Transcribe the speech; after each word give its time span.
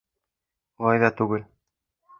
—Улай 0.81 1.03
ҙа 1.07 1.15
түгел. 1.21 1.49